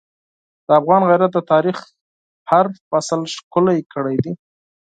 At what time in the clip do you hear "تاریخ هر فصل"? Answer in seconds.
1.51-3.21